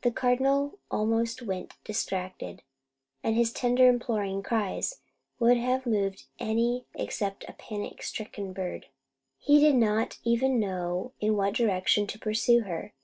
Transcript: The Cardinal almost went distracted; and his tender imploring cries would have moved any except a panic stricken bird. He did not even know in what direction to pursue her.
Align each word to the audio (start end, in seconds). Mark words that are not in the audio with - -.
The 0.00 0.10
Cardinal 0.10 0.78
almost 0.90 1.42
went 1.42 1.74
distracted; 1.84 2.62
and 3.22 3.36
his 3.36 3.52
tender 3.52 3.86
imploring 3.86 4.42
cries 4.42 5.02
would 5.38 5.58
have 5.58 5.84
moved 5.84 6.24
any 6.38 6.86
except 6.94 7.44
a 7.46 7.52
panic 7.52 8.02
stricken 8.02 8.54
bird. 8.54 8.86
He 9.36 9.60
did 9.60 9.74
not 9.74 10.20
even 10.24 10.58
know 10.58 11.12
in 11.20 11.36
what 11.36 11.52
direction 11.56 12.06
to 12.06 12.18
pursue 12.18 12.60
her. 12.62 12.94